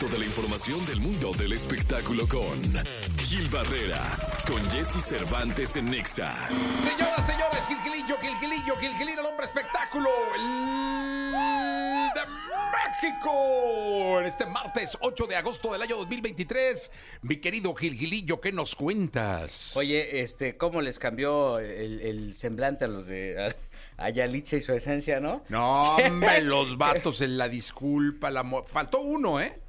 resto 0.00 0.08
de 0.16 0.18
la 0.20 0.24
información 0.24 0.86
del 0.86 0.98
mundo 1.00 1.32
del 1.36 1.52
espectáculo 1.52 2.26
con 2.26 2.62
Gil 3.18 3.46
Barrera, 3.48 4.00
con 4.46 4.62
Jesse 4.70 5.02
Cervantes 5.04 5.76
en 5.76 5.90
Nexa. 5.90 6.32
Señoras, 6.48 7.26
señores, 7.26 7.60
Gilgilillo, 7.68 8.16
Gilgilillo, 8.18 8.76
Gilgilillo, 8.76 9.20
el 9.20 9.26
hombre 9.26 9.44
espectáculo, 9.46 10.08
el 10.36 11.32
de 12.14 12.20
México. 13.02 14.20
En 14.20 14.26
este 14.26 14.46
martes 14.46 14.96
8 15.02 15.26
de 15.26 15.36
agosto 15.36 15.72
del 15.72 15.82
año 15.82 15.96
2023, 15.96 16.90
mi 17.22 17.36
querido 17.36 17.74
Gilgilillo, 17.74 18.40
¿qué 18.40 18.52
nos 18.52 18.74
cuentas? 18.74 19.76
Oye, 19.76 20.20
este, 20.22 20.56
¿cómo 20.56 20.80
les 20.80 20.98
cambió 20.98 21.58
el, 21.58 22.00
el 22.00 22.34
semblante 22.34 22.86
a 22.86 22.88
los 22.88 23.06
de 23.06 23.54
a, 23.98 24.04
a 24.06 24.08
Yalitza 24.10 24.56
y 24.56 24.60
su 24.62 24.72
esencia, 24.72 25.20
no? 25.20 25.42
No, 25.50 25.96
hombre, 25.96 26.40
los 26.42 26.78
vatos 26.78 27.20
en 27.20 27.36
la 27.36 27.48
disculpa, 27.50 28.30
la 28.30 28.42
mo- 28.42 28.64
faltó 28.64 29.00
uno, 29.00 29.40
¿eh? 29.40 29.60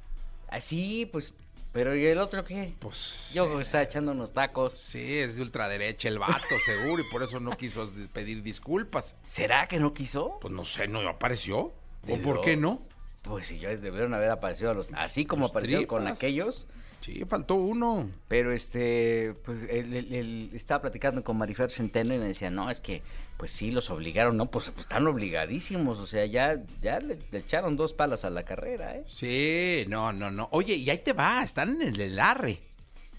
Así, 0.52 1.08
pues, 1.10 1.32
pero 1.72 1.96
¿y 1.96 2.04
el 2.04 2.18
otro 2.18 2.44
qué? 2.44 2.74
Pues 2.78 3.30
Yo 3.32 3.56
que 3.56 3.62
está 3.62 3.82
echando 3.82 4.12
unos 4.12 4.32
tacos. 4.32 4.74
sí, 4.74 5.18
es 5.18 5.36
de 5.36 5.42
ultraderecha 5.42 6.08
el 6.08 6.18
vato, 6.18 6.44
seguro, 6.66 7.02
y 7.02 7.10
por 7.10 7.22
eso 7.22 7.40
no 7.40 7.56
quiso 7.56 7.88
pedir 8.12 8.42
disculpas. 8.42 9.16
¿Será 9.26 9.66
que 9.66 9.78
no 9.80 9.94
quiso? 9.94 10.38
Pues 10.40 10.52
no 10.52 10.64
sé, 10.64 10.88
no 10.88 11.06
apareció. 11.08 11.72
¿O 12.08 12.18
por 12.22 12.42
qué 12.42 12.56
no? 12.56 12.82
Pues 13.22 13.46
sí, 13.46 13.58
ya 13.58 13.70
debieron 13.70 14.12
haber 14.14 14.30
aparecido 14.30 14.70
a 14.70 14.74
los, 14.74 14.88
así 14.94 15.24
como 15.24 15.42
Los 15.44 15.52
aparecieron 15.52 15.86
con 15.86 16.02
tripas. 16.02 16.18
aquellos. 16.18 16.66
Sí, 17.02 17.24
faltó 17.28 17.56
uno. 17.56 18.08
Pero 18.28 18.52
este, 18.52 19.34
pues 19.44 19.58
él, 19.68 19.92
él- 19.92 20.14
él 20.14 20.50
estaba 20.54 20.82
platicando 20.82 21.22
con 21.24 21.36
Marifer 21.36 21.70
Centeno 21.70 22.14
y 22.14 22.18
me 22.18 22.28
decía, 22.28 22.48
no, 22.48 22.70
es 22.70 22.78
que, 22.80 23.02
pues 23.36 23.50
sí, 23.50 23.70
los 23.72 23.90
obligaron, 23.90 24.36
no, 24.36 24.46
pues, 24.50 24.66
pues, 24.70 24.82
están 24.86 25.06
obligadísimos, 25.08 25.98
o 25.98 26.06
sea, 26.06 26.24
ya, 26.26 26.62
ya 26.80 27.00
le, 27.00 27.18
le 27.32 27.38
echaron 27.40 27.76
dos 27.76 27.92
palas 27.92 28.24
a 28.24 28.30
la 28.30 28.44
carrera, 28.44 28.94
¿eh? 28.96 29.04
Sí, 29.08 29.84
no, 29.88 30.12
no, 30.12 30.30
no. 30.30 30.48
Oye, 30.52 30.74
y 30.76 30.88
ahí 30.90 30.98
te 30.98 31.12
va, 31.12 31.42
están 31.42 31.82
en 31.82 32.00
el 32.00 32.18
arre. 32.20 32.60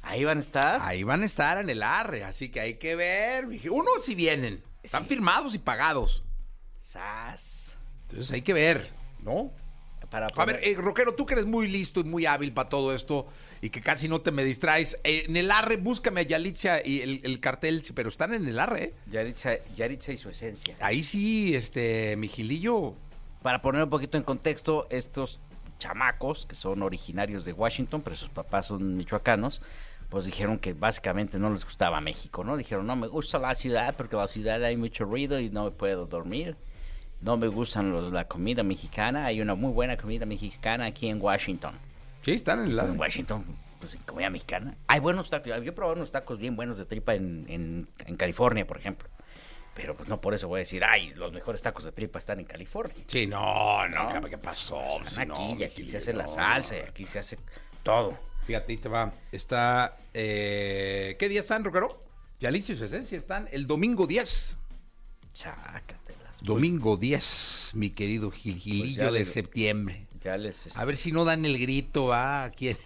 Ahí 0.02 0.23
van 0.23 0.38
a 0.38 0.42
estar. 0.42 0.81
Ahí 0.81 1.04
van 1.04 1.22
a 1.22 1.26
estar 1.26 1.58
en 1.59 1.70
el 1.70 1.84
arre, 1.84 2.23
así 2.23 2.50
que 2.50 2.59
hay 2.61 2.73
que 2.76 2.95
ver. 2.95 3.45
Uno 3.70 3.89
si 4.00 4.16
vienen, 4.16 4.61
están 4.81 5.04
Sí. 5.04 5.09
firmados 5.09 5.56
y 5.56 5.59
pagados. 5.59 6.23
Sas. 6.80 7.78
Entonces 8.04 8.31
hay 8.31 8.42
que 8.44 8.54
ver, 8.54 8.92
¿no? 9.23 9.52
Para 10.14 10.28
A 10.28 10.45
ver, 10.45 10.59
eh, 10.61 10.75
Roquero, 10.78 11.16
tú 11.16 11.25
que 11.25 11.33
eres 11.33 11.47
muy 11.47 11.67
listo 11.67 12.02
y 12.02 12.03
muy 12.03 12.28
hábil 12.28 12.53
para 12.53 12.69
todo 12.69 12.94
esto 12.94 13.25
y 13.61 13.72
que 13.72 13.81
casi 13.81 14.08
no 14.08 14.22
te 14.22 14.31
me 14.31 14.45
distraes, 14.45 15.00
eh, 15.03 15.23
en 15.28 15.36
el 15.36 15.50
arre 15.50 15.78
búscame 15.78 16.22
a 16.22 16.23
Yalitza 16.23 16.86
y 16.86 17.02
el, 17.02 17.22
el 17.23 17.39
cartel, 17.39 17.81
pero 17.95 18.09
están 18.09 18.31
en 18.36 18.47
el 18.47 18.59
arre, 18.59 18.83
¿eh? 18.83 18.94
Yaritza, 19.08 19.53
Yaritza 19.75 20.11
y 20.11 20.17
su 20.17 20.30
esencia. 20.30 20.75
Ahí 20.81 21.02
sí, 21.02 21.55
este, 21.55 22.16
mi 22.16 22.28
Gilillo, 22.28 22.94
Para 23.42 23.64
poner 23.64 23.81
un 23.81 23.89
poquito 23.89 24.20
en 24.20 24.23
contexto, 24.23 24.86
estos 24.92 25.39
chamacos, 25.80 26.45
que 26.45 26.53
son 26.53 26.83
originarios 26.83 27.44
de 27.44 27.53
Washington, 27.53 28.03
pero 28.03 28.16
sus 28.16 28.30
papás 28.30 28.67
son 28.67 28.95
michoacanos, 28.95 29.64
pues 30.09 30.25
dijeron 30.25 30.59
que 30.59 30.73
básicamente 30.73 31.39
no 31.39 31.50
les 31.50 31.66
gustaba 31.66 32.00
México, 32.02 32.44
¿no? 32.44 32.55
Dijeron, 32.55 32.86
no 32.86 32.95
me 32.95 33.08
gusta 33.08 33.39
la 33.39 33.55
ciudad 33.55 33.95
porque 33.98 34.16
la 34.16 34.27
ciudad 34.27 34.64
hay 34.64 34.77
mucho 34.77 35.05
ruido 35.05 35.39
y 35.39 35.50
no 35.50 35.72
puedo 35.72 36.05
dormir. 36.05 36.55
No 37.24 37.38
me 37.38 37.48
gustan 37.48 37.92
los- 37.92 38.12
la 38.12 38.26
comida 38.28 38.64
mexicana. 38.64 39.26
Hay 39.26 39.42
una 39.42 39.56
muy 39.56 39.72
buena 39.72 39.96
comida 39.98 40.26
mexicana 40.26 40.86
aquí 40.86 41.08
en 41.08 41.22
Washington. 41.22 41.74
sí, 42.22 42.32
están 42.32 42.60
en 42.60 42.66
el 42.68 42.74
En 42.74 42.80
arre. 42.80 42.92
Washington, 42.98 43.46
pues 43.80 43.96
en 43.96 44.02
comida 44.04 44.30
mexicana. 44.30 44.76
Hay 44.88 45.00
buenos 45.00 45.30
tacos. 45.30 45.48
Yo 45.48 45.56
he 45.56 45.72
probado 45.72 45.96
unos 45.98 46.12
tacos 46.12 46.38
bien 46.40 46.56
buenos 46.56 46.78
de 46.78 46.86
tripa 46.86 47.16
en, 47.16 47.46
en, 47.50 47.88
en 48.06 48.16
California, 48.18 48.66
por 48.68 48.78
ejemplo. 48.78 49.10
Pero 49.76 49.96
pues 49.96 50.08
no 50.08 50.22
por 50.22 50.34
eso 50.36 50.48
voy 50.48 50.60
a 50.60 50.60
decir, 50.60 50.84
ay, 50.84 51.14
los 51.16 51.34
mejores 51.34 51.62
tacos 51.62 51.84
de 51.84 51.92
tripa 51.92 52.20
están 52.20 52.40
en 52.40 52.46
California. 52.46 52.96
Sí, 53.08 53.26
no, 53.26 53.88
no. 53.90 54.22
¿qué- 54.22 54.30
¿qué 54.30 54.38
pasó? 54.38 54.80
Están 55.06 55.10
Sí, 55.10 55.22
aquí 55.22 55.54
no, 55.54 55.60
y 55.60 55.64
aquí 55.64 55.86
se 55.86 55.98
hace 55.98 56.14
la 56.14 56.28
salsa 56.28 56.78
y 56.78 56.82
aquí 56.82 57.06
se 57.06 57.20
hace 57.20 57.40
todo. 57.84 58.18
Fíjate, 58.46 58.72
ahí 58.74 58.78
te 58.78 58.90
va. 58.90 59.12
Está. 59.32 59.98
eh, 60.14 61.16
¿Qué 61.18 61.28
día 61.30 61.40
están, 61.40 61.64
Roquero? 61.64 62.04
Yalitza 62.40 62.74
y 62.74 62.76
su 62.76 62.86
esencia 62.86 63.18
están 63.18 63.48
el 63.52 63.66
domingo 63.66 64.06
10. 64.06 64.58
Chácatelas. 65.33 66.02
Domingo 66.43 66.98
10, 66.98 67.71
mi 67.73 67.89
querido 67.89 68.30
Gil, 68.31 68.58
Gilillo 68.59 69.04
Pues 69.04 69.14
de 69.14 69.20
le- 69.20 69.26
septiembre. 69.26 70.05
Ya 70.21 70.37
les... 70.37 70.67
este, 70.67 70.80
A 70.80 70.86
ver 70.86 70.95
si 70.95 71.11
no 71.11 71.26
dan 71.26 71.43
el 71.45 71.58
grito, 71.59 72.05
va, 72.05 72.43
aquí 72.45 72.70
en- 72.70 72.77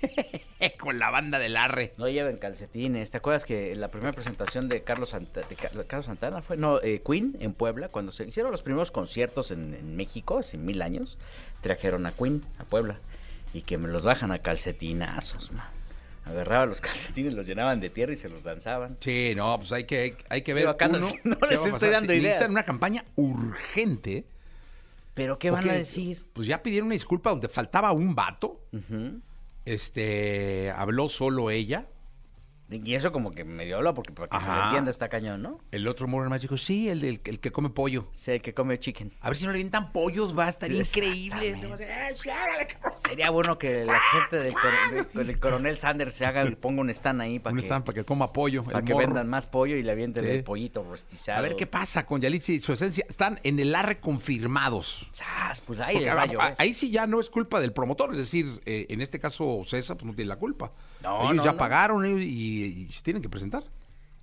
con 0.79 0.97
la 0.99 1.09
banda 1.11 1.37
del 1.39 1.55
arre. 1.57 1.93
No 1.97 2.07
lleven 2.09 2.37
calcetines. 2.37 3.11
¿Te 3.11 3.17
acuerdas 3.17 3.45
que 3.45 3.75
la 3.75 3.89
primera 3.89 4.11
presentación 4.11 4.69
de 4.69 4.81
Carlos, 4.83 5.09
Santa- 5.09 5.41
de 5.41 5.55
Ca- 5.55 5.69
Carlos 5.87 6.05
Santana 6.07 6.41
fue? 6.41 6.57
No, 6.57 6.81
eh, 6.81 7.01
Queen 7.05 7.35
en 7.39 7.53
Puebla, 7.53 7.89
cuando 7.89 8.11
se 8.11 8.25
hicieron 8.25 8.51
los 8.51 8.63
primeros 8.63 8.89
conciertos 8.91 9.51
en, 9.51 9.73
en 9.75 9.95
México, 9.95 10.37
hace 10.39 10.57
mil 10.57 10.81
años, 10.81 11.17
trajeron 11.61 12.05
a 12.07 12.11
Queen 12.11 12.43
a 12.59 12.63
Puebla 12.63 12.99
y 13.53 13.61
que 13.61 13.77
me 13.77 13.87
los 13.87 14.03
bajan 14.03 14.31
a 14.31 14.39
calcetinazos, 14.39 15.51
man. 15.51 15.65
Agarraban 16.29 16.69
los 16.69 16.81
calcetines, 16.81 17.33
los 17.33 17.45
llenaban 17.47 17.79
de 17.79 17.89
tierra 17.89 18.13
y 18.13 18.15
se 18.15 18.29
los 18.29 18.43
danzaban. 18.43 18.97
Sí, 18.99 19.33
no, 19.35 19.57
pues 19.59 19.71
hay 19.71 19.85
que, 19.85 19.99
hay, 19.99 20.17
hay 20.29 20.41
que 20.41 20.53
ver. 20.53 20.63
Pero 20.63 20.71
acá 20.71 20.87
no- 20.87 20.97
uno, 20.97 21.07
no 21.23 21.37
qué 21.39 21.47
les 21.55 21.65
estoy 21.65 21.89
dando 21.89 22.13
ideas. 22.13 22.23
Necesitan 22.25 22.51
una 22.51 22.63
campaña 22.63 23.05
urgente. 23.15 24.25
¿Pero 25.13 25.39
qué 25.39 25.49
van 25.51 25.67
a 25.67 25.73
decir? 25.73 26.23
Pues 26.33 26.47
ya 26.47 26.61
pidieron 26.61 26.87
una 26.87 26.93
disculpa 26.93 27.31
donde 27.31 27.47
faltaba 27.49 27.91
un 27.91 28.13
vato. 28.13 28.61
Este, 29.65 30.71
habló 30.75 31.09
solo 31.09 31.49
ella. 31.49 31.87
Y 32.69 32.95
eso 32.95 33.13
como 33.13 33.31
que 33.31 33.45
medio 33.45 33.77
habla 33.77 33.93
porque 33.93 34.11
para 34.11 34.27
que 34.27 34.43
se 34.43 34.51
le 34.53 34.61
entienda 34.61 34.91
está 34.91 35.07
cañón, 35.07 35.41
¿no? 35.41 35.59
El 35.71 35.87
otro 35.87 36.05
morro 36.07 36.29
más 36.29 36.41
dijo, 36.41 36.57
sí, 36.57 36.89
el, 36.89 36.99
del, 36.99 37.21
el 37.23 37.39
que 37.39 37.49
come 37.51 37.69
pollo. 37.69 38.09
Sé 38.13 38.35
el 38.35 38.41
que 38.41 38.53
come 38.53 38.77
chicken. 38.77 39.13
A 39.21 39.29
ver 39.29 39.37
si 39.37 39.45
no 39.45 39.51
le 39.51 39.57
avientan 39.59 39.93
pollos, 39.93 40.37
va 40.37 40.47
a 40.47 40.49
estar 40.49 40.69
increíble. 40.69 41.47
Exactamente. 41.47 41.61
Le 41.61 41.67
va 41.67 41.71
a 41.71 41.75
hacer, 41.75 41.89
"Eh, 41.89 42.15
sí, 42.19 42.29
órale, 42.29 42.67
cabrón". 42.67 42.91
Sería 42.93 43.29
bueno 43.29 43.57
que 43.57 43.85
la 43.85 43.99
gente 43.99 44.37
del 44.37 44.53
coronel, 44.53 45.07
del 45.27 45.39
coronel 45.39 45.77
Sanders 45.77 46.13
se 46.13 46.25
haga, 46.25 46.45
ponga 46.59 46.81
un 46.81 46.89
stand 46.89 47.21
ahí 47.21 47.39
para 47.39 47.53
Un 47.53 47.59
que, 47.59 47.65
stand 47.67 47.85
para 47.85 47.95
que 47.95 48.03
coma 48.03 48.33
pollo. 48.33 48.63
para 48.65 48.81
que 48.81 48.93
morro. 48.93 49.05
vendan 49.05 49.27
más 49.29 49.47
pollo 49.47 49.77
y 49.77 49.83
le 49.83 49.91
avienten 49.93 50.25
Sí. 50.25 50.29
el 50.31 50.43
pollito 50.43 50.83
rostizado. 50.83 51.39
A 51.39 51.41
ver 51.43 51.55
qué 51.55 51.67
pasa 51.67 52.05
con 52.05 52.19
Yalitza 52.19 52.51
y 52.51 52.59
su 52.59 52.73
esencia. 52.73 53.05
Están 53.07 53.39
en 53.43 53.59
el 53.59 53.73
arre 53.75 53.99
confirmados. 54.01 55.07
Pues 55.65 55.79
ahí 55.79 55.95
Porque 55.95 56.09
va 56.09 56.55
sí 56.73 56.89
ya 56.91 57.07
no 57.07 57.19
es 57.19 57.29
culpa 57.29 57.59
del 57.59 57.73
promotor, 57.73 58.11
es 58.11 58.17
decir, 58.17 58.61
eh, 58.65 58.85
en 58.89 59.01
este 59.01 59.19
caso 59.19 59.61
César 59.65 59.97
pues 59.97 60.05
no 60.05 60.13
tiene 60.15 60.29
la 60.29 60.37
culpa. 60.37 60.71
No, 61.03 61.23
Ellos 61.25 61.35
no, 61.37 61.43
ya 61.45 61.51
no. 61.53 61.57
pagaron 61.57 62.21
y, 62.21 62.25
y 62.25 62.87
se 62.91 63.01
tienen 63.03 63.21
que 63.21 63.29
presentar. 63.29 63.63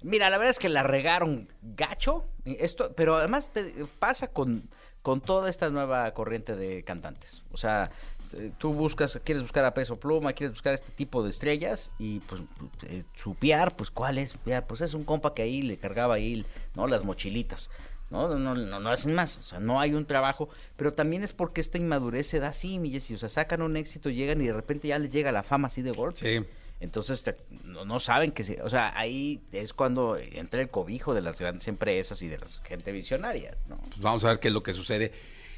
Mira, 0.03 0.29
la 0.29 0.37
verdad 0.37 0.51
es 0.51 0.59
que 0.59 0.69
la 0.69 0.83
regaron 0.83 1.49
gacho. 1.62 2.27
Esto, 2.45 2.93
pero 2.95 3.17
además 3.17 3.53
te- 3.53 3.87
pasa 3.99 4.29
con, 4.29 4.69
con 5.03 5.21
toda 5.23 5.49
esta 5.49 5.71
nueva 5.71 6.12
corriente 6.12 6.55
de 6.57 6.85
cantantes. 6.85 7.43
O 7.53 7.56
sea, 7.56 7.91
eh, 8.35 8.53
tú 8.59 8.75
buscas, 8.75 9.19
quieres 9.25 9.43
buscar 9.43 9.65
a 9.65 9.73
Peso 9.73 9.99
Pluma, 9.99 10.35
quieres 10.35 10.53
buscar 10.53 10.75
este 10.75 10.93
tipo 10.93 11.23
de 11.23 11.31
estrellas 11.31 11.91
y 11.99 12.21
pues 12.21 12.43
eh, 12.83 13.05
su 13.15 13.35
PR, 13.35 13.71
pues 13.75 13.91
¿cuál 13.91 14.19
es? 14.19 14.37
Pues 14.69 14.83
es 14.83 14.93
un 14.93 15.05
compa 15.05 15.33
que 15.33 15.41
ahí 15.41 15.62
le 15.62 15.79
cargaba 15.79 16.15
ahí, 16.15 16.45
¿no? 16.75 16.87
Las 16.87 17.03
mochilitas. 17.05 17.71
No, 18.11 18.29
no, 18.39 18.55
no, 18.55 18.81
no 18.81 18.91
hacen 18.91 19.15
más, 19.15 19.39
o 19.39 19.43
sea, 19.43 19.59
no 19.61 19.81
hay 19.81 19.95
un 19.95 20.07
trabajo, 20.07 20.49
pero 20.77 20.93
también 20.93 21.25
es 21.25 21.33
porque 21.33 21.61
esta 21.61 21.79
inmadurez 21.79 22.29
se 22.29 22.39
da 22.39 22.49
así, 22.49 22.79
mi 22.79 22.91
Jessy, 22.91 23.15
o 23.15 23.19
sea, 23.19 23.29
sacan 23.29 23.61
un 23.63 23.77
éxito, 23.77 24.09
llegan 24.11 24.41
y 24.41 24.47
de 24.47 24.53
repente 24.53 24.87
ya 24.89 24.99
les 24.99 25.13
llega 25.13 25.33
la 25.33 25.43
fama 25.43 25.67
así 25.69 25.83
de 25.83 25.91
golpe. 25.91 26.19
Sí. 26.21 26.47
Entonces 26.81 27.23
te- 27.23 27.35
no, 27.65 27.85
no 27.85 27.99
saben 27.99 28.31
que, 28.33 28.43
se- 28.45 28.61
o 28.63 28.69
sea, 28.69 28.93
ahí 28.97 29.41
es 29.53 29.73
cuando 29.73 30.17
entra 30.19 30.61
el 30.61 30.69
cobijo 30.71 31.15
de 31.15 31.23
las 31.23 31.41
grandes 31.41 31.67
empresas 31.67 32.21
y 32.23 32.29
de 32.29 32.39
la 32.39 32.47
gente 32.65 32.93
visionaria, 32.93 33.57
¿no? 33.69 33.79
Pues 33.79 34.01
vamos 34.01 34.25
a 34.25 34.29
ver 34.29 34.39
qué 34.41 34.49
es 34.49 34.55
lo 34.55 34.63
que 34.63 34.75
sucede. 34.75 35.11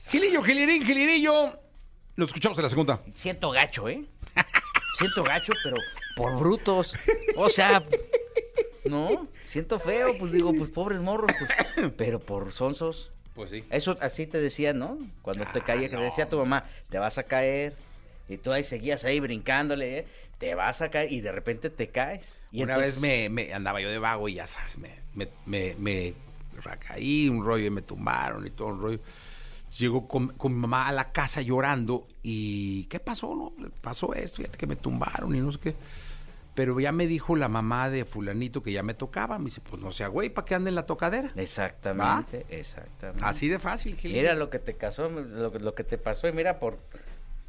Gilillo, 0.09 0.43
Gilirín, 0.43 0.84
Gilirillo. 0.87 1.59
Lo 2.15 2.25
escuchamos 2.25 2.57
en 2.59 2.63
la 2.63 2.71
segunda. 2.71 3.03
Siento 3.15 3.51
gacho, 3.51 3.89
¿eh? 3.89 4.05
Siento 4.97 5.25
gacho, 5.25 5.53
pero 5.65 5.77
por 6.17 6.39
brutos. 6.39 6.95
O 7.37 7.49
sea, 7.51 7.83
no, 8.88 9.28
siento 9.42 9.78
feo, 9.78 10.08
pues 10.19 10.32
digo, 10.32 10.52
pues 10.54 10.70
pobres 10.70 11.00
morros, 11.00 11.30
pues, 11.38 11.92
pero 11.97 12.20
por 12.20 12.52
sonsos. 12.52 13.10
Pues 13.34 13.50
sí. 13.50 13.64
Eso 13.70 13.97
así 14.00 14.26
te 14.26 14.41
decía, 14.41 14.72
¿no? 14.72 14.98
Cuando 15.22 15.44
te 15.52 15.58
Ah, 15.58 15.64
caía, 15.64 15.88
que 15.91 15.97
no. 15.97 16.02
decía 16.02 16.28
tu 16.28 16.38
mamá, 16.38 16.64
te 16.88 16.98
vas 16.98 17.19
a 17.19 17.22
caer. 17.24 17.74
Y 18.28 18.38
tú 18.38 18.50
ahí 18.52 18.62
seguías 18.64 19.04
ahí 19.04 19.20
brincándole, 19.20 19.98
¿eh? 19.98 20.06
te 20.38 20.54
vas 20.54 20.83
a 20.83 20.91
caer 20.91 21.12
y 21.12 21.21
de 21.21 21.33
repente 21.33 21.71
te 21.71 21.88
caes. 21.88 22.41
Y 22.53 22.62
Una 22.62 22.74
entonces- 22.74 23.00
vez 23.00 23.03
me, 23.03 23.28
me 23.28 23.54
andaba 23.54 23.80
yo 23.80 23.88
de 23.91 23.98
vago 23.98 24.28
y 24.28 24.34
ya 24.34 24.47
sabes, 24.47 24.77
me, 24.78 24.91
me, 25.15 25.28
me, 25.47 25.74
me 25.78 26.15
recaí 26.62 27.28
un 27.28 27.44
rollo 27.44 27.66
y 27.66 27.71
me 27.71 27.82
tumbaron 27.82 28.47
y 28.47 28.50
todo 28.50 28.68
un 28.68 28.80
rollo. 28.80 29.00
Llego 29.78 30.09
con, 30.09 30.28
con 30.28 30.53
mi 30.54 30.59
mamá 30.60 30.89
a 30.89 30.92
la 30.92 31.12
casa 31.12 31.41
llorando 31.42 32.06
y 32.22 32.84
¿qué 32.84 32.98
pasó? 33.00 33.28
No, 33.59 33.68
pasó 33.80 34.12
esto, 34.15 34.39
fíjate 34.39 34.56
que 34.59 34.66
me 34.66 34.77
tumbaron 34.77 35.34
y 35.34 35.41
no 35.41 35.53
sé 35.53 35.59
qué. 35.59 35.74
Pero 36.56 36.80
ya 36.80 36.91
me 36.91 37.06
dijo 37.06 37.36
la 37.36 37.48
mamá 37.48 37.88
de 37.91 38.04
fulanito 38.04 38.62
que 38.62 38.72
ya 38.72 38.82
me 38.82 38.94
tocaba. 38.94 39.38
Me 39.38 39.44
dice, 39.44 39.60
pues 39.60 39.80
no 39.80 39.92
sea 39.92 40.08
güey, 40.08 40.30
¿para 40.30 40.44
qué 40.47 40.54
anda 40.56 40.70
en 40.70 40.74
la 40.74 40.86
tocadera? 40.86 41.30
Exactamente, 41.36 42.47
exactamente. 42.48 43.22
Así 43.24 43.48
de 43.48 43.58
fácil, 43.60 43.94
Gil. 43.97 44.12
Mira 44.14 44.34
lo 44.34 44.48
que 44.50 44.58
te 44.58 44.74
casó, 44.74 45.08
lo, 45.10 45.53
que- 45.53 45.60
lo 45.60 45.74
que 45.74 45.84
te 45.84 45.98
pasó 45.98 46.26
y 46.26 46.32
mira 46.32 46.58
por 46.58 46.80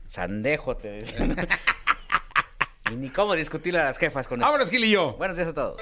sandejo 0.05 0.75
te 0.77 0.89
decía. 0.89 1.19
y 2.91 2.95
ni 2.95 3.09
cómo 3.09 3.33
discutirle 3.33 3.79
a 3.79 3.85
las 3.85 3.97
jefas 3.97 4.27
con 4.27 4.39
eso. 4.41 4.45
Vámonos, 4.47 4.69
Gil 4.69 4.83
y 4.83 4.91
yo. 4.91 5.13
Buenos 5.17 5.37
días 5.37 5.47
a 5.49 5.53
todos. 5.53 5.81